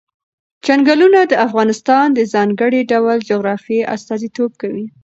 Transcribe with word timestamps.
چنګلونه 0.65 1.19
د 1.25 1.33
افغانستان 1.45 2.05
د 2.13 2.19
ځانګړي 2.33 2.81
ډول 2.91 3.17
جغرافیه 3.29 3.89
استازیتوب 3.95 4.51
کوي. 4.61 4.85